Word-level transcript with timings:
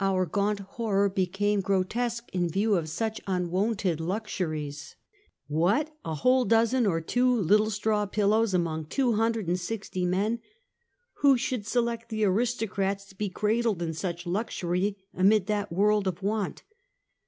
Our 0.00 0.26
gaunt 0.26 0.58
horror 0.58 1.08
became 1.08 1.60
grotesque, 1.60 2.28
in 2.32 2.48
view 2.48 2.74
of 2.74 2.88
such 2.88 3.20
unwonted 3.28 4.00
luxuries. 4.00 4.96
What! 5.46 5.94
A 6.04 6.16
whole 6.16 6.44
dozen 6.44 6.86
or 6.88 7.00
two 7.00 7.32
little 7.40 7.70
straw 7.70 8.04
pillows 8.04 8.52
among 8.52 8.88
one 8.98 9.12
hundred 9.14 9.46
and 9.46 9.60
sixty 9.60 10.04
men! 10.04 10.40
Who 11.18 11.36
should 11.36 11.72
elect 11.76 12.08
the 12.08 12.24
aristocrats 12.24 13.04
to 13.04 13.14
be 13.14 13.28
cradled 13.28 13.80
in 13.80 13.94
such 13.94 14.26
luxury 14.26 14.96
amid 15.14 15.46
that 15.46 15.70
world 15.70 16.08
of 16.08 16.20
want? 16.20 16.64